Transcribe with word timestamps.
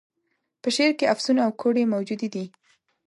په 0.61 0.69
شعر 0.75 0.93
کي 0.99 1.05
افسون 1.13 1.37
او 1.45 1.51
کوډې 1.61 1.83
موجودي 1.93 2.27
دي. 2.35 2.45